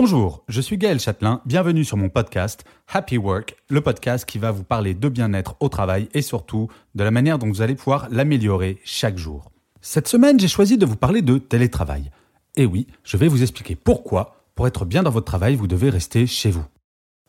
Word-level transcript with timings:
Bonjour, 0.00 0.44
je 0.46 0.60
suis 0.60 0.78
Gaël 0.78 1.00
Châtelain, 1.00 1.42
bienvenue 1.44 1.84
sur 1.84 1.96
mon 1.96 2.08
podcast 2.08 2.62
Happy 2.86 3.18
Work, 3.18 3.56
le 3.68 3.80
podcast 3.80 4.24
qui 4.24 4.38
va 4.38 4.52
vous 4.52 4.62
parler 4.62 4.94
de 4.94 5.08
bien-être 5.08 5.56
au 5.58 5.68
travail 5.68 6.08
et 6.14 6.22
surtout 6.22 6.68
de 6.94 7.02
la 7.02 7.10
manière 7.10 7.40
dont 7.40 7.48
vous 7.48 7.62
allez 7.62 7.74
pouvoir 7.74 8.06
l'améliorer 8.12 8.78
chaque 8.84 9.18
jour. 9.18 9.50
Cette 9.80 10.06
semaine, 10.06 10.38
j'ai 10.38 10.46
choisi 10.46 10.78
de 10.78 10.86
vous 10.86 10.94
parler 10.94 11.20
de 11.20 11.38
télétravail. 11.38 12.12
Et 12.54 12.64
oui, 12.64 12.86
je 13.02 13.16
vais 13.16 13.26
vous 13.26 13.42
expliquer 13.42 13.74
pourquoi, 13.74 14.44
pour 14.54 14.68
être 14.68 14.84
bien 14.84 15.02
dans 15.02 15.10
votre 15.10 15.26
travail, 15.26 15.56
vous 15.56 15.66
devez 15.66 15.90
rester 15.90 16.28
chez 16.28 16.52
vous. 16.52 16.64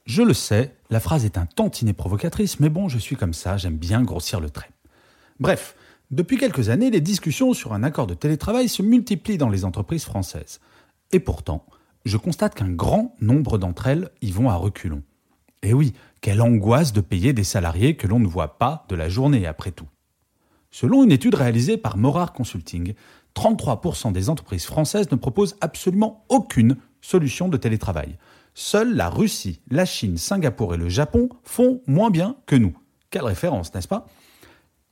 Je 0.05 0.21
le 0.21 0.35
sais, 0.35 0.75
la 0.91 0.99
phrase 0.99 1.25
est 1.25 1.39
un 1.39 1.47
tantinet 1.47 1.93
provocatrice, 1.93 2.59
mais 2.59 2.69
bon, 2.69 2.87
je 2.87 2.99
suis 2.99 3.15
comme 3.15 3.33
ça, 3.33 3.57
j'aime 3.57 3.77
bien 3.77 4.03
grossir 4.03 4.39
le 4.39 4.51
trait. 4.51 4.69
Bref, 5.39 5.75
depuis 6.11 6.37
quelques 6.37 6.69
années, 6.69 6.91
les 6.91 7.01
discussions 7.01 7.55
sur 7.55 7.73
un 7.73 7.81
accord 7.81 8.05
de 8.05 8.13
télétravail 8.13 8.69
se 8.69 8.83
multiplient 8.83 9.39
dans 9.39 9.49
les 9.49 9.65
entreprises 9.65 10.05
françaises. 10.05 10.59
Et 11.11 11.19
pourtant, 11.19 11.65
je 12.05 12.17
constate 12.17 12.55
qu'un 12.55 12.71
grand 12.71 13.15
nombre 13.19 13.57
d'entre 13.57 13.87
elles 13.87 14.09
y 14.21 14.31
vont 14.31 14.49
à 14.49 14.55
reculons. 14.55 15.03
Et 15.61 15.73
oui, 15.73 15.93
quelle 16.21 16.41
angoisse 16.41 16.93
de 16.93 17.01
payer 17.01 17.33
des 17.33 17.43
salariés 17.43 17.95
que 17.95 18.07
l'on 18.07 18.19
ne 18.19 18.27
voit 18.27 18.57
pas 18.57 18.85
de 18.89 18.95
la 18.95 19.09
journée 19.09 19.45
après 19.45 19.71
tout. 19.71 19.87
Selon 20.71 21.03
une 21.03 21.11
étude 21.11 21.35
réalisée 21.35 21.77
par 21.77 21.97
Morar 21.97 22.33
Consulting, 22.33 22.93
33% 23.35 24.11
des 24.11 24.29
entreprises 24.29 24.65
françaises 24.65 25.11
ne 25.11 25.15
proposent 25.15 25.55
absolument 25.61 26.25
aucune 26.29 26.77
solution 27.01 27.49
de 27.49 27.57
télétravail. 27.57 28.17
Seules 28.53 28.95
la 28.95 29.09
Russie, 29.09 29.61
la 29.69 29.85
Chine, 29.85 30.17
Singapour 30.17 30.73
et 30.73 30.77
le 30.77 30.89
Japon 30.89 31.29
font 31.43 31.81
moins 31.87 32.09
bien 32.09 32.35
que 32.45 32.55
nous. 32.55 32.75
Quelle 33.09 33.23
référence, 33.23 33.73
n'est-ce 33.73 33.87
pas? 33.87 34.05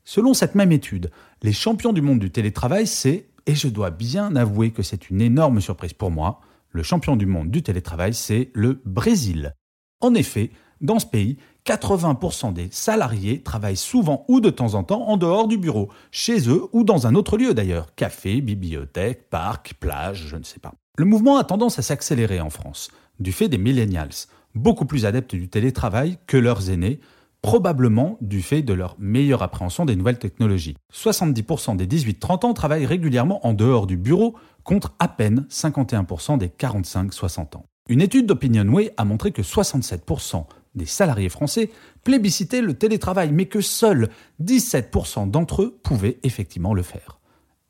Selon 0.03 0.33
cette 0.33 0.55
même 0.55 0.71
étude, 0.71 1.11
les 1.43 1.53
champions 1.53 1.93
du 1.93 2.01
monde 2.01 2.19
du 2.19 2.31
télétravail, 2.31 2.87
c'est, 2.87 3.27
et 3.45 3.55
je 3.55 3.67
dois 3.67 3.89
bien 3.89 4.35
avouer 4.35 4.71
que 4.71 4.83
c'est 4.83 5.09
une 5.09 5.21
énorme 5.21 5.59
surprise 5.59 5.93
pour 5.93 6.11
moi, 6.11 6.39
le 6.71 6.83
champion 6.83 7.15
du 7.15 7.25
monde 7.25 7.49
du 7.49 7.63
télétravail, 7.63 8.13
c'est 8.13 8.51
le 8.53 8.81
Brésil. 8.85 9.53
En 10.01 10.13
effet, 10.13 10.51
dans 10.81 10.99
ce 10.99 11.05
pays, 11.05 11.37
80% 11.65 12.53
des 12.53 12.69
salariés 12.71 13.41
travaillent 13.41 13.75
souvent 13.75 14.25
ou 14.27 14.39
de 14.39 14.49
temps 14.49 14.75
en 14.75 14.83
temps 14.83 15.07
en 15.07 15.17
dehors 15.17 15.47
du 15.47 15.57
bureau, 15.57 15.89
chez 16.11 16.49
eux 16.49 16.63
ou 16.71 16.83
dans 16.83 17.07
un 17.07 17.15
autre 17.15 17.37
lieu 17.37 17.53
d'ailleurs, 17.53 17.93
café, 17.95 18.41
bibliothèque, 18.41 19.29
parc, 19.29 19.73
plage, 19.79 20.27
je 20.27 20.37
ne 20.37 20.43
sais 20.43 20.59
pas. 20.59 20.73
Le 20.97 21.05
mouvement 21.05 21.37
a 21.37 21.43
tendance 21.43 21.79
à 21.79 21.81
s'accélérer 21.81 22.39
en 22.39 22.49
France, 22.49 22.89
du 23.19 23.31
fait 23.31 23.49
des 23.49 23.57
millennials, 23.57 24.09
beaucoup 24.55 24.85
plus 24.85 25.05
adeptes 25.05 25.35
du 25.35 25.49
télétravail 25.49 26.17
que 26.27 26.37
leurs 26.37 26.69
aînés, 26.69 26.99
probablement 27.47 28.17
du 28.19 28.41
fait 28.41 28.61
de 28.61 28.73
leur 28.73 28.97
meilleure 28.99 29.41
appréhension 29.41 29.85
des 29.85 29.95
nouvelles 29.95 30.19
technologies. 30.19 30.75
70% 30.93 31.77
des 31.77 31.87
18-30 31.87 32.45
ans 32.45 32.53
travaillent 32.53 32.85
régulièrement 32.85 33.47
en 33.47 33.53
dehors 33.53 33.87
du 33.87 33.95
bureau, 33.95 34.35
contre 34.65 34.93
à 34.99 35.07
peine 35.07 35.45
51% 35.49 36.37
des 36.39 36.49
45-60 36.49 37.55
ans. 37.55 37.65
Une 37.87 38.01
étude 38.01 38.25
d'OpinionWay 38.25 38.91
a 38.97 39.05
montré 39.05 39.31
que 39.31 39.41
67% 39.41 40.43
des 40.75 40.85
salariés 40.85 41.29
français 41.29 41.71
plébiscitaient 42.03 42.61
le 42.61 42.73
télétravail, 42.73 43.31
mais 43.31 43.45
que 43.45 43.61
seuls 43.61 44.09
17% 44.43 45.31
d'entre 45.31 45.61
eux 45.61 45.79
pouvaient 45.83 46.17
effectivement 46.23 46.73
le 46.73 46.83
faire. 46.83 47.17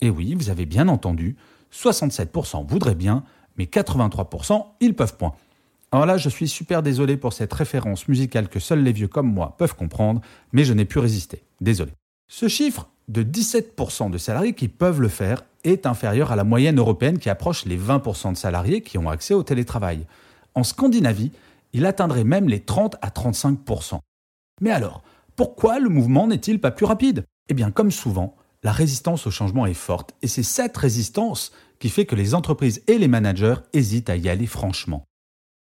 Et 0.01 0.09
oui, 0.09 0.33
vous 0.33 0.49
avez 0.49 0.65
bien 0.65 0.87
entendu, 0.87 1.35
67% 1.71 2.67
voudraient 2.67 2.95
bien, 2.95 3.23
mais 3.59 3.65
83% 3.65 4.65
ils 4.79 4.95
peuvent 4.95 5.17
point. 5.17 5.35
Alors 5.91 6.05
là, 6.05 6.17
je 6.17 6.27
suis 6.27 6.49
super 6.49 6.83
désolé 6.83 7.15
pour 7.15 7.31
cette 7.33 7.53
référence 7.53 8.07
musicale 8.07 8.49
que 8.49 8.59
seuls 8.59 8.83
les 8.83 8.91
vieux 8.91 9.07
comme 9.07 9.31
moi 9.31 9.55
peuvent 9.57 9.75
comprendre, 9.75 10.21
mais 10.51 10.65
je 10.65 10.73
n'ai 10.73 10.85
pu 10.85 10.99
résister. 10.99 11.43
Désolé. 11.61 11.91
Ce 12.29 12.49
chiffre 12.49 12.89
de 13.07 13.23
17% 13.23 14.11
de 14.11 14.17
salariés 14.17 14.53
qui 14.53 14.67
peuvent 14.67 14.99
le 14.99 15.07
faire 15.07 15.43
est 15.63 15.85
inférieur 15.85 16.31
à 16.31 16.35
la 16.35 16.43
moyenne 16.43 16.77
européenne 16.77 17.19
qui 17.19 17.29
approche 17.29 17.65
les 17.65 17.77
20% 17.77 18.33
de 18.33 18.37
salariés 18.37 18.81
qui 18.81 18.97
ont 18.97 19.09
accès 19.09 19.33
au 19.33 19.43
télétravail. 19.43 20.05
En 20.55 20.63
Scandinavie, 20.63 21.31
il 21.71 21.85
atteindrait 21.85 22.25
même 22.25 22.49
les 22.49 22.59
30 22.59 22.97
à 23.01 23.09
35%. 23.09 23.99
Mais 24.59 24.71
alors, 24.71 25.03
pourquoi 25.37 25.79
le 25.79 25.89
mouvement 25.89 26.27
n'est-il 26.27 26.59
pas 26.59 26.71
plus 26.71 26.85
rapide? 26.85 27.23
Eh 27.47 27.53
bien, 27.53 27.71
comme 27.71 27.91
souvent, 27.91 28.35
la 28.63 28.71
résistance 28.71 29.25
au 29.27 29.31
changement 29.31 29.65
est 29.65 29.73
forte, 29.73 30.15
et 30.21 30.27
c'est 30.27 30.43
cette 30.43 30.75
résistance 30.75 31.51
qui 31.79 31.89
fait 31.89 32.05
que 32.05 32.15
les 32.15 32.33
entreprises 32.33 32.81
et 32.87 32.97
les 32.97 33.07
managers 33.07 33.55
hésitent 33.71 34.09
à 34.09 34.17
y 34.17 34.27
aller 34.27 34.47
franchement. 34.47 35.06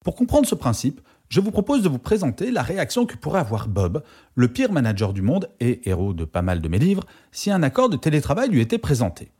Pour 0.05 0.15
comprendre 0.15 0.47
ce 0.47 0.53
principe, 0.53 1.01
je 1.29 1.39
vous 1.39 1.49
propose 1.49 1.81
de 1.81 1.89
vous 1.89 1.97
présenter 1.97 2.51
la 2.51 2.61
réaction 2.61 3.07
que 3.07 3.17
pourrait 3.17 3.39
avoir 3.39 3.67
Bob, 3.67 4.03
le 4.35 4.47
pire 4.47 4.71
manager 4.71 5.13
du 5.13 5.23
monde 5.23 5.49
et 5.59 5.89
héros 5.89 6.13
de 6.13 6.25
pas 6.25 6.43
mal 6.43 6.61
de 6.61 6.69
mes 6.69 6.77
livres, 6.77 7.03
si 7.31 7.49
un 7.49 7.63
accord 7.63 7.89
de 7.89 7.97
télétravail 7.97 8.49
lui 8.49 8.61
était 8.61 8.77
présenté. 8.77 9.31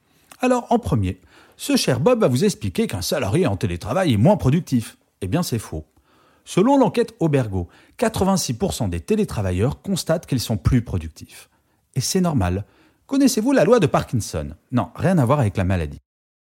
Alors, 0.42 0.66
en 0.72 0.80
premier, 0.80 1.22
ce 1.56 1.76
cher 1.76 2.00
Bob 2.00 2.22
va 2.22 2.28
vous 2.28 2.46
expliquer 2.46 2.88
qu'un 2.88 3.03
salarié 3.03 3.46
en 3.46 3.58
télétravail 3.58 4.14
est 4.14 4.18
moins 4.18 4.38
productif. 4.38 4.98
Eh 5.22 5.28
bien, 5.28 5.44
c'est 5.44 5.59
faux. 5.59 5.86
Selon 6.46 6.80
l'enquête 6.80 7.14
Aubergo, 7.20 7.68
86% 8.00 8.90
des 8.90 9.02
télétravailleurs 9.02 9.84
constatent 9.84 10.26
qu'ils 10.26 10.40
sont 10.40 10.58
plus 10.58 10.82
productifs. 10.82 11.47
Et 11.94 12.02
c'est 12.02 12.22
normal. 12.22 12.66
Connaissez-vous 13.06 13.52
la 13.52 13.66
loi 13.66 13.80
de 13.80 13.86
Parkinson? 13.86 14.56
Non, 14.72 14.90
rien 14.96 15.20
à 15.20 15.26
voir 15.26 15.40
avec 15.40 15.58
la 15.58 15.64
maladie. 15.64 16.00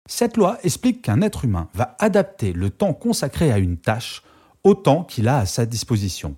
Cette 0.09 0.37
loi 0.37 0.59
explique 0.63 1.03
qu'un 1.03 1.21
être 1.21 1.45
humain 1.45 1.69
va 1.75 1.97
adapter 1.99 2.53
le 2.53 2.71
temps 2.71 2.95
consacré 2.95 3.53
à 3.53 3.59
une 3.59 3.77
tâche 3.77 4.23
au 4.65 4.75
temps 4.75 5.05
qu'il 5.05 5.29
a 5.29 5.39
à 5.39 5.47
sa 5.47 5.67
disposition. 5.67 6.37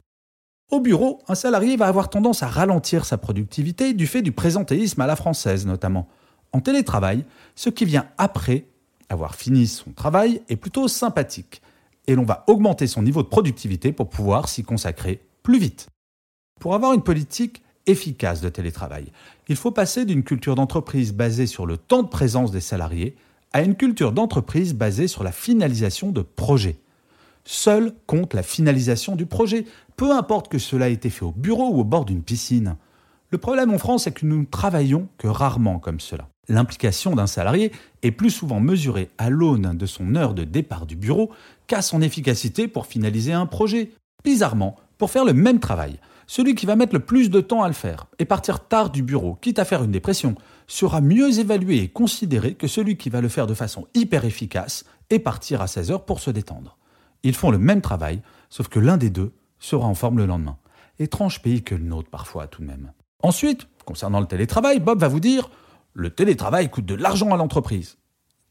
Au 0.70 0.80
bureau, 0.80 1.20
un 1.28 1.34
salarié 1.34 1.76
va 1.76 1.86
avoir 1.86 2.08
tendance 2.08 2.42
à 2.42 2.48
ralentir 2.48 3.04
sa 3.04 3.18
productivité 3.18 3.92
du 3.92 4.06
fait 4.06 4.22
du 4.22 4.32
présentéisme 4.32 5.00
à 5.00 5.06
la 5.06 5.16
française 5.16 5.66
notamment. 5.66 6.08
En 6.52 6.60
télétravail, 6.60 7.24
ce 7.54 7.70
qui 7.70 7.84
vient 7.84 8.06
après 8.18 8.66
avoir 9.08 9.34
fini 9.34 9.66
son 9.66 9.92
travail 9.92 10.42
est 10.48 10.56
plutôt 10.56 10.88
sympathique 10.88 11.62
et 12.06 12.14
l'on 12.14 12.24
va 12.24 12.44
augmenter 12.46 12.86
son 12.86 13.02
niveau 13.02 13.22
de 13.22 13.28
productivité 13.28 13.92
pour 13.92 14.08
pouvoir 14.08 14.48
s'y 14.48 14.64
consacrer 14.64 15.20
plus 15.42 15.58
vite. 15.58 15.88
Pour 16.60 16.74
avoir 16.74 16.92
une 16.94 17.02
politique 17.02 17.62
efficace 17.86 18.40
de 18.40 18.48
télétravail, 18.48 19.12
il 19.48 19.56
faut 19.56 19.72
passer 19.72 20.04
d'une 20.04 20.22
culture 20.22 20.54
d'entreprise 20.54 21.12
basée 21.12 21.46
sur 21.46 21.66
le 21.66 21.76
temps 21.76 22.02
de 22.02 22.08
présence 22.08 22.50
des 22.50 22.60
salariés 22.60 23.16
à 23.52 23.62
une 23.62 23.74
culture 23.74 24.12
d'entreprise 24.12 24.74
basée 24.74 25.08
sur 25.08 25.24
la 25.24 25.32
finalisation 25.32 26.10
de 26.10 26.22
projets. 26.22 26.76
Seul 27.44 27.92
compte 28.06 28.34
la 28.34 28.42
finalisation 28.42 29.16
du 29.16 29.26
projet, 29.26 29.66
peu 29.96 30.12
importe 30.12 30.50
que 30.50 30.58
cela 30.58 30.88
ait 30.88 30.94
été 30.94 31.10
fait 31.10 31.24
au 31.24 31.32
bureau 31.32 31.70
ou 31.70 31.80
au 31.80 31.84
bord 31.84 32.04
d'une 32.04 32.22
piscine. 32.22 32.76
Le 33.30 33.38
problème 33.38 33.72
en 33.72 33.78
France 33.78 34.06
est 34.06 34.12
que 34.12 34.26
nous 34.26 34.40
ne 34.40 34.44
travaillons 34.44 35.08
que 35.18 35.26
rarement 35.26 35.78
comme 35.78 36.00
cela. 36.00 36.28
L'implication 36.48 37.14
d'un 37.14 37.26
salarié 37.26 37.72
est 38.02 38.10
plus 38.10 38.30
souvent 38.30 38.60
mesurée 38.60 39.10
à 39.16 39.30
l'aune 39.30 39.76
de 39.76 39.86
son 39.86 40.14
heure 40.16 40.34
de 40.34 40.44
départ 40.44 40.86
du 40.86 40.96
bureau 40.96 41.30
qu'à 41.66 41.82
son 41.82 42.02
efficacité 42.02 42.68
pour 42.68 42.86
finaliser 42.86 43.32
un 43.32 43.46
projet. 43.46 43.92
Bizarrement, 44.24 44.76
pour 44.98 45.10
faire 45.10 45.24
le 45.24 45.32
même 45.32 45.60
travail, 45.60 45.98
celui 46.32 46.54
qui 46.54 46.64
va 46.64 46.76
mettre 46.76 46.94
le 46.94 47.04
plus 47.04 47.28
de 47.28 47.42
temps 47.42 47.62
à 47.62 47.68
le 47.68 47.74
faire 47.74 48.06
et 48.18 48.24
partir 48.24 48.60
tard 48.66 48.88
du 48.88 49.02
bureau, 49.02 49.34
quitte 49.34 49.58
à 49.58 49.66
faire 49.66 49.84
une 49.84 49.90
dépression, 49.90 50.34
sera 50.66 51.02
mieux 51.02 51.38
évalué 51.38 51.80
et 51.80 51.88
considéré 51.88 52.54
que 52.54 52.66
celui 52.66 52.96
qui 52.96 53.10
va 53.10 53.20
le 53.20 53.28
faire 53.28 53.46
de 53.46 53.52
façon 53.52 53.86
hyper 53.92 54.24
efficace 54.24 54.84
et 55.10 55.18
partir 55.18 55.60
à 55.60 55.66
16 55.66 55.90
heures 55.90 56.06
pour 56.06 56.20
se 56.20 56.30
détendre. 56.30 56.78
Ils 57.22 57.34
font 57.34 57.50
le 57.50 57.58
même 57.58 57.82
travail, 57.82 58.22
sauf 58.48 58.68
que 58.68 58.80
l'un 58.80 58.96
des 58.96 59.10
deux 59.10 59.34
sera 59.58 59.86
en 59.86 59.92
forme 59.92 60.16
le 60.16 60.24
lendemain. 60.24 60.56
Étrange 60.98 61.42
pays 61.42 61.62
que 61.62 61.74
le 61.74 61.84
nôtre 61.84 62.08
parfois 62.08 62.46
tout 62.46 62.62
de 62.62 62.66
même. 62.66 62.92
Ensuite, 63.22 63.68
concernant 63.84 64.20
le 64.20 64.26
télétravail, 64.26 64.80
Bob 64.80 65.00
va 65.00 65.08
vous 65.08 65.20
dire 65.20 65.50
le 65.92 66.08
télétravail 66.08 66.70
coûte 66.70 66.86
de 66.86 66.94
l'argent 66.94 67.34
à 67.34 67.36
l'entreprise. 67.36 67.98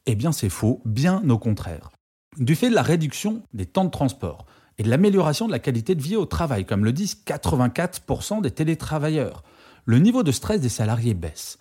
Eh 0.06 0.14
bien 0.14 0.32
c'est 0.32 0.50
faux, 0.50 0.84
bien 0.86 1.28
au 1.28 1.40
contraire. 1.40 1.90
Du 2.38 2.54
fait 2.54 2.70
de 2.70 2.76
la 2.76 2.84
réduction 2.84 3.42
des 3.56 3.66
temps 3.66 3.86
de 3.86 3.90
transport 3.90 4.46
et 4.82 4.84
de 4.84 4.90
l'amélioration 4.90 5.46
de 5.46 5.52
la 5.52 5.60
qualité 5.60 5.94
de 5.94 6.02
vie 6.02 6.16
au 6.16 6.26
travail, 6.26 6.66
comme 6.66 6.84
le 6.84 6.92
disent 6.92 7.22
84% 7.24 8.42
des 8.42 8.50
télétravailleurs, 8.50 9.44
le 9.86 10.00
niveau 10.00 10.24
de 10.24 10.32
stress 10.32 10.60
des 10.60 10.70
salariés 10.70 11.14
baisse. 11.14 11.60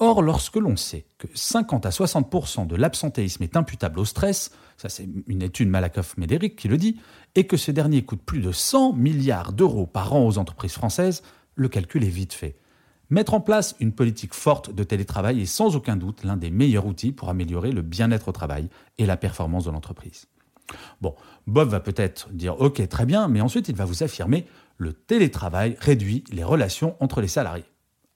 Or, 0.00 0.20
lorsque 0.20 0.56
l'on 0.56 0.74
sait 0.74 1.06
que 1.16 1.28
50 1.32 1.86
à 1.86 1.90
60% 1.90 2.66
de 2.66 2.74
l'absentéisme 2.74 3.44
est 3.44 3.56
imputable 3.56 4.00
au 4.00 4.04
stress, 4.04 4.50
ça 4.76 4.88
c'est 4.88 5.08
une 5.28 5.42
étude 5.42 5.68
Malakoff-Médéric 5.68 6.56
qui 6.56 6.66
le 6.66 6.76
dit, 6.76 6.96
et 7.36 7.46
que 7.46 7.56
ce 7.56 7.70
dernier 7.70 8.04
coûte 8.04 8.22
plus 8.26 8.40
de 8.40 8.50
100 8.50 8.94
milliards 8.94 9.52
d'euros 9.52 9.86
par 9.86 10.12
an 10.12 10.26
aux 10.26 10.36
entreprises 10.36 10.72
françaises, 10.72 11.22
le 11.54 11.68
calcul 11.68 12.02
est 12.02 12.08
vite 12.08 12.32
fait. 12.32 12.56
Mettre 13.10 13.34
en 13.34 13.40
place 13.40 13.76
une 13.78 13.92
politique 13.92 14.34
forte 14.34 14.74
de 14.74 14.82
télétravail 14.82 15.40
est 15.40 15.46
sans 15.46 15.76
aucun 15.76 15.94
doute 15.94 16.24
l'un 16.24 16.36
des 16.36 16.50
meilleurs 16.50 16.86
outils 16.86 17.12
pour 17.12 17.28
améliorer 17.28 17.70
le 17.70 17.82
bien-être 17.82 18.26
au 18.26 18.32
travail 18.32 18.68
et 18.98 19.06
la 19.06 19.16
performance 19.16 19.66
de 19.66 19.70
l'entreprise. 19.70 20.26
Bon, 21.00 21.14
Bob 21.46 21.68
va 21.68 21.80
peut-être 21.80 22.28
dire 22.32 22.60
OK, 22.60 22.86
très 22.88 23.06
bien, 23.06 23.28
mais 23.28 23.40
ensuite 23.40 23.68
il 23.68 23.76
va 23.76 23.84
vous 23.84 24.02
affirmer 24.02 24.46
le 24.78 24.92
télétravail 24.92 25.76
réduit 25.80 26.24
les 26.30 26.44
relations 26.44 26.96
entre 27.00 27.20
les 27.20 27.28
salariés. 27.28 27.64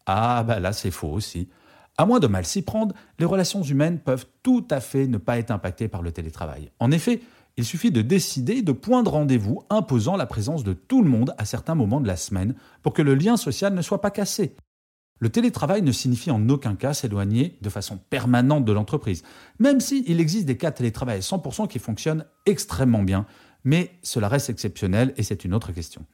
Ah, 0.06 0.42
bah 0.42 0.60
là 0.60 0.72
c'est 0.72 0.90
faux 0.90 1.10
aussi. 1.10 1.48
À 1.96 2.06
moins 2.06 2.20
de 2.20 2.26
mal 2.26 2.46
s'y 2.46 2.62
prendre, 2.62 2.94
les 3.18 3.26
relations 3.26 3.62
humaines 3.62 3.98
peuvent 3.98 4.26
tout 4.42 4.66
à 4.70 4.80
fait 4.80 5.06
ne 5.06 5.18
pas 5.18 5.38
être 5.38 5.50
impactées 5.50 5.88
par 5.88 6.02
le 6.02 6.12
télétravail. 6.12 6.70
En 6.78 6.90
effet, 6.90 7.20
il 7.56 7.64
suffit 7.64 7.90
de 7.90 8.00
décider 8.00 8.62
de 8.62 8.72
points 8.72 9.02
de 9.02 9.08
rendez-vous 9.08 9.64
imposant 9.68 10.16
la 10.16 10.26
présence 10.26 10.64
de 10.64 10.72
tout 10.72 11.02
le 11.02 11.10
monde 11.10 11.34
à 11.36 11.44
certains 11.44 11.74
moments 11.74 12.00
de 12.00 12.06
la 12.06 12.16
semaine 12.16 12.54
pour 12.82 12.94
que 12.94 13.02
le 13.02 13.14
lien 13.14 13.36
social 13.36 13.74
ne 13.74 13.82
soit 13.82 14.00
pas 14.00 14.10
cassé. 14.10 14.56
Le 15.20 15.28
télétravail 15.28 15.82
ne 15.82 15.92
signifie 15.92 16.30
en 16.30 16.48
aucun 16.48 16.74
cas 16.74 16.94
s'éloigner 16.94 17.58
de 17.60 17.68
façon 17.68 17.98
permanente 17.98 18.64
de 18.64 18.72
l'entreprise, 18.72 19.22
même 19.58 19.78
s'il 19.78 20.18
existe 20.18 20.46
des 20.46 20.56
cas 20.56 20.70
de 20.70 20.76
télétravail 20.76 21.18
à 21.18 21.20
100% 21.20 21.68
qui 21.68 21.78
fonctionnent 21.78 22.24
extrêmement 22.46 23.02
bien, 23.02 23.26
mais 23.62 23.92
cela 24.02 24.28
reste 24.28 24.48
exceptionnel 24.48 25.12
et 25.18 25.22
c'est 25.22 25.44
une 25.44 25.52
autre 25.52 25.72
question. 25.72 26.06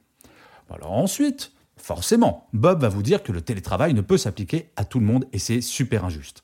Ensuite, 0.81 1.53
forcément, 1.77 2.49
Bob 2.51 2.81
va 2.81 2.89
vous 2.89 3.01
dire 3.01 3.23
que 3.23 3.31
le 3.31 3.39
télétravail 3.39 3.93
ne 3.93 4.01
peut 4.01 4.17
s'appliquer 4.17 4.71
à 4.75 4.83
tout 4.83 4.99
le 4.99 5.05
monde 5.05 5.25
et 5.31 5.39
c'est 5.39 5.61
super 5.61 6.03
injuste. 6.03 6.43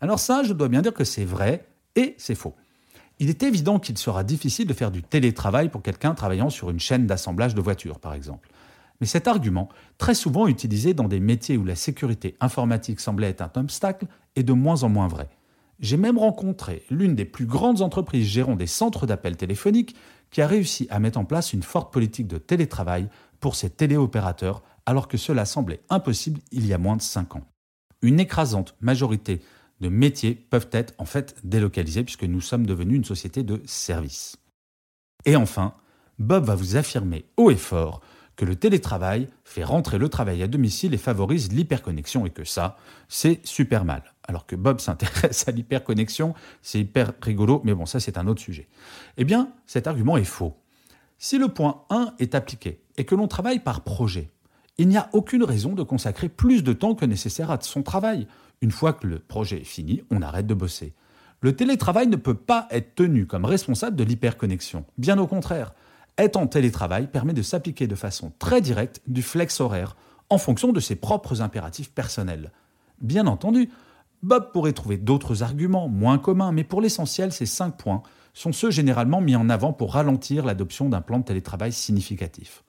Alors 0.00 0.20
ça, 0.20 0.44
je 0.44 0.52
dois 0.52 0.68
bien 0.68 0.82
dire 0.82 0.94
que 0.94 1.02
c'est 1.02 1.24
vrai 1.24 1.66
et 1.96 2.14
c'est 2.16 2.36
faux. 2.36 2.54
Il 3.18 3.28
est 3.28 3.42
évident 3.42 3.80
qu'il 3.80 3.98
sera 3.98 4.22
difficile 4.22 4.68
de 4.68 4.74
faire 4.74 4.92
du 4.92 5.02
télétravail 5.02 5.68
pour 5.68 5.82
quelqu'un 5.82 6.14
travaillant 6.14 6.50
sur 6.50 6.70
une 6.70 6.80
chaîne 6.80 7.06
d'assemblage 7.06 7.56
de 7.56 7.60
voitures, 7.60 7.98
par 7.98 8.14
exemple. 8.14 8.48
Mais 9.00 9.06
cet 9.06 9.28
argument, 9.28 9.68
très 9.98 10.14
souvent 10.14 10.46
utilisé 10.46 10.94
dans 10.94 11.08
des 11.08 11.20
métiers 11.20 11.56
où 11.56 11.64
la 11.64 11.74
sécurité 11.74 12.36
informatique 12.40 13.00
semblait 13.00 13.30
être 13.30 13.42
un 13.42 13.60
obstacle, 13.60 14.06
est 14.36 14.42
de 14.42 14.52
moins 14.52 14.82
en 14.82 14.88
moins 14.88 15.08
vrai. 15.08 15.28
J'ai 15.80 15.96
même 15.96 16.18
rencontré 16.18 16.84
l'une 16.90 17.14
des 17.14 17.24
plus 17.24 17.46
grandes 17.46 17.82
entreprises 17.82 18.26
gérant 18.26 18.56
des 18.56 18.66
centres 18.66 19.06
d'appels 19.06 19.36
téléphoniques 19.36 19.96
qui 20.30 20.40
a 20.40 20.46
réussi 20.46 20.86
à 20.90 21.00
mettre 21.00 21.18
en 21.18 21.24
place 21.24 21.52
une 21.52 21.62
forte 21.62 21.92
politique 21.92 22.28
de 22.28 22.38
télétravail 22.38 23.08
pour 23.40 23.56
ses 23.56 23.70
téléopérateurs 23.70 24.62
alors 24.86 25.08
que 25.08 25.16
cela 25.16 25.44
semblait 25.44 25.82
impossible 25.90 26.40
il 26.52 26.66
y 26.66 26.72
a 26.72 26.78
moins 26.78 26.96
de 26.96 27.02
5 27.02 27.36
ans. 27.36 27.44
Une 28.02 28.20
écrasante 28.20 28.74
majorité 28.80 29.40
de 29.80 29.88
métiers 29.88 30.34
peuvent 30.34 30.68
être 30.72 30.94
en 30.98 31.04
fait 31.04 31.36
délocalisés 31.42 32.04
puisque 32.04 32.24
nous 32.24 32.40
sommes 32.40 32.66
devenus 32.66 32.96
une 32.96 33.04
société 33.04 33.42
de 33.42 33.60
services. 33.64 34.36
Et 35.24 35.36
enfin, 35.36 35.74
Bob 36.18 36.44
va 36.44 36.54
vous 36.54 36.76
affirmer 36.76 37.24
haut 37.36 37.50
et 37.50 37.56
fort 37.56 38.00
que 38.36 38.44
le 38.44 38.56
télétravail 38.56 39.28
fait 39.44 39.64
rentrer 39.64 39.98
le 39.98 40.08
travail 40.08 40.42
à 40.42 40.46
domicile 40.46 40.94
et 40.94 40.98
favorise 40.98 41.52
l'hyperconnexion 41.52 42.26
et 42.26 42.30
que 42.30 42.44
ça, 42.44 42.76
c'est 43.08 43.40
super 43.44 43.84
mal. 43.84 44.02
Alors 44.26 44.46
que 44.46 44.56
Bob 44.56 44.80
s'intéresse 44.80 45.46
à 45.48 45.52
l'hyperconnexion, 45.52 46.34
c'est 46.62 46.80
hyper 46.80 47.12
rigolo, 47.20 47.60
mais 47.64 47.74
bon, 47.74 47.86
ça 47.86 48.00
c'est 48.00 48.18
un 48.18 48.26
autre 48.26 48.40
sujet. 48.40 48.68
Eh 49.16 49.24
bien, 49.24 49.50
cet 49.66 49.86
argument 49.86 50.16
est 50.16 50.24
faux. 50.24 50.56
Si 51.18 51.38
le 51.38 51.48
point 51.48 51.82
1 51.90 52.14
est 52.18 52.34
appliqué 52.34 52.80
et 52.96 53.04
que 53.04 53.14
l'on 53.14 53.28
travaille 53.28 53.60
par 53.60 53.82
projet, 53.82 54.30
il 54.76 54.88
n'y 54.88 54.96
a 54.96 55.08
aucune 55.12 55.44
raison 55.44 55.74
de 55.74 55.84
consacrer 55.84 56.28
plus 56.28 56.64
de 56.64 56.72
temps 56.72 56.96
que 56.96 57.04
nécessaire 57.04 57.50
à 57.50 57.58
son 57.60 57.82
travail. 57.82 58.26
Une 58.60 58.72
fois 58.72 58.92
que 58.92 59.06
le 59.06 59.20
projet 59.20 59.60
est 59.60 59.64
fini, 59.64 60.02
on 60.10 60.22
arrête 60.22 60.46
de 60.46 60.54
bosser. 60.54 60.94
Le 61.40 61.54
télétravail 61.54 62.08
ne 62.08 62.16
peut 62.16 62.34
pas 62.34 62.66
être 62.70 62.94
tenu 62.94 63.26
comme 63.26 63.44
responsable 63.44 63.96
de 63.96 64.04
l'hyperconnexion. 64.04 64.84
Bien 64.98 65.18
au 65.18 65.26
contraire, 65.26 65.74
être 66.18 66.36
en 66.36 66.46
télétravail 66.46 67.08
permet 67.08 67.32
de 67.32 67.42
s'appliquer 67.42 67.86
de 67.86 67.94
façon 67.94 68.32
très 68.38 68.60
directe 68.60 69.00
du 69.06 69.22
flex 69.22 69.60
horaire 69.60 69.96
en 70.30 70.38
fonction 70.38 70.72
de 70.72 70.80
ses 70.80 70.96
propres 70.96 71.42
impératifs 71.42 71.90
personnels. 71.90 72.52
Bien 73.00 73.26
entendu, 73.26 73.70
Bob 74.22 74.52
pourrait 74.52 74.72
trouver 74.72 74.96
d'autres 74.96 75.42
arguments 75.42 75.88
moins 75.88 76.18
communs, 76.18 76.52
mais 76.52 76.64
pour 76.64 76.80
l'essentiel, 76.80 77.32
ces 77.32 77.46
cinq 77.46 77.76
points 77.76 78.02
sont 78.32 78.52
ceux 78.52 78.70
généralement 78.70 79.20
mis 79.20 79.36
en 79.36 79.50
avant 79.50 79.72
pour 79.72 79.92
ralentir 79.92 80.44
l'adoption 80.44 80.88
d'un 80.88 81.00
plan 81.00 81.18
de 81.18 81.24
télétravail 81.24 81.72
significatif. 81.72 82.64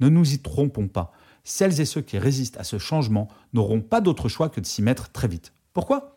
Ne 0.00 0.08
nous 0.08 0.34
y 0.34 0.38
trompons 0.38 0.88
pas, 0.88 1.12
celles 1.44 1.80
et 1.80 1.84
ceux 1.84 2.02
qui 2.02 2.18
résistent 2.18 2.58
à 2.58 2.64
ce 2.64 2.78
changement 2.78 3.28
n'auront 3.52 3.80
pas 3.80 4.00
d'autre 4.00 4.28
choix 4.28 4.48
que 4.48 4.60
de 4.60 4.66
s'y 4.66 4.82
mettre 4.82 5.10
très 5.10 5.28
vite. 5.28 5.52
Pourquoi? 5.72 6.16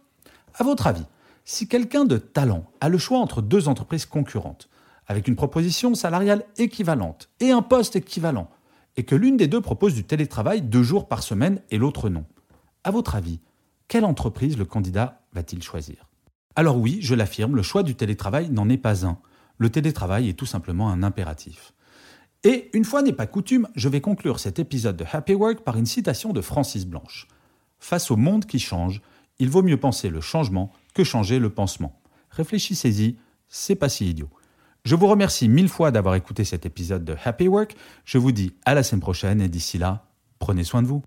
À 0.55 0.63
votre 0.63 0.87
avis, 0.87 1.05
si 1.45 1.67
quelqu'un 1.67 2.05
de 2.05 2.17
talent 2.17 2.65
a 2.81 2.89
le 2.89 2.97
choix 2.97 3.19
entre 3.19 3.41
deux 3.41 3.67
entreprises 3.67 4.05
concurrentes, 4.05 4.69
avec 5.09 5.27
une 5.27 5.35
proposition 5.35 5.95
salariale 5.95 6.45
équivalente 6.57 7.29
et 7.41 7.51
un 7.51 7.63
poste 7.63 7.97
équivalent, 7.97 8.49
et 8.95 9.03
que 9.03 9.15
l'une 9.15 9.37
des 9.37 9.47
deux 9.47 9.59
propose 9.59 9.95
du 9.95 10.03
télétravail 10.03 10.61
deux 10.61 10.83
jours 10.83 11.07
par 11.07 11.23
semaine 11.23 11.61
et 11.71 11.77
l'autre 11.77 12.09
non. 12.09 12.25
À 12.83 12.91
votre 12.91 13.15
avis, 13.15 13.41
quelle 13.87 14.05
entreprise 14.05 14.57
le 14.57 14.65
candidat 14.65 15.23
va-t-il 15.33 15.63
choisir? 15.63 16.07
Alors 16.55 16.77
oui, 16.77 16.99
je 17.01 17.15
l'affirme, 17.15 17.55
le 17.55 17.63
choix 17.63 17.83
du 17.83 17.95
télétravail 17.95 18.49
n'en 18.51 18.69
est 18.69 18.77
pas 18.77 19.05
un. 19.05 19.17
Le 19.57 19.69
télétravail 19.69 20.29
est 20.29 20.33
tout 20.33 20.45
simplement 20.45 20.89
un 20.89 21.03
impératif. 21.03 21.73
Et 22.43 22.69
une 22.73 22.85
fois 22.85 23.01
n'est 23.01 23.11
pas 23.11 23.27
coutume, 23.27 23.67
je 23.75 23.89
vais 23.89 24.01
conclure 24.01 24.39
cet 24.39 24.59
épisode 24.59 24.95
de 24.95 25.05
Happy 25.11 25.33
Work 25.33 25.61
par 25.61 25.77
une 25.77 25.85
citation 25.85 26.33
de 26.33 26.41
Francis 26.41 26.85
Blanche. 26.85 27.27
Face 27.79 28.11
au 28.11 28.15
monde 28.15 28.45
qui 28.45 28.59
change, 28.59 29.01
il 29.39 29.49
vaut 29.49 29.63
mieux 29.63 29.79
penser 29.79 30.09
le 30.09 30.21
changement 30.21 30.71
que 30.93 31.03
changer 31.03 31.39
le 31.39 31.49
pansement. 31.49 31.99
Réfléchissez-y, 32.29 33.17
c'est 33.47 33.75
pas 33.75 33.89
si 33.89 34.09
idiot. 34.09 34.29
Je 34.85 34.95
vous 34.95 35.07
remercie 35.07 35.49
mille 35.49 35.69
fois 35.69 35.91
d'avoir 35.91 36.15
écouté 36.15 36.45
cet 36.45 36.65
épisode 36.65 37.03
de 37.03 37.15
Happy 37.23 37.47
Work. 37.47 37.75
Je 38.05 38.17
vous 38.17 38.31
dis 38.31 38.55
à 38.65 38.73
la 38.73 38.83
semaine 38.83 39.01
prochaine 39.01 39.41
et 39.41 39.49
d'ici 39.49 39.77
là, 39.77 40.05
prenez 40.39 40.63
soin 40.63 40.81
de 40.81 40.87
vous. 40.87 41.01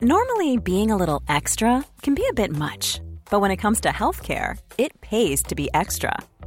Normally, 0.00 0.58
being 0.58 0.92
a 0.92 0.96
little 0.96 1.20
extra 1.28 1.82
can 2.02 2.14
be 2.14 2.22
a 2.30 2.32
bit 2.32 2.52
much, 2.52 3.00
but 3.30 3.40
when 3.40 3.50
it 3.50 3.60
comes 3.60 3.80
to 3.80 3.88
healthcare, 3.88 4.56
it 4.78 4.92
pays 5.00 5.42
to 5.42 5.56
be 5.56 5.68
extra. 5.74 6.12